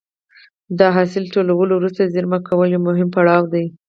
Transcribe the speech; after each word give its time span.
د 0.77 0.79
حاصل 0.95 1.23
ټولولو 1.33 1.73
وروسته 1.75 2.11
زېرمه 2.13 2.39
کول 2.47 2.67
یو 2.71 2.81
مهم 2.89 3.07
پړاو 3.15 3.43
دی. 3.53 3.65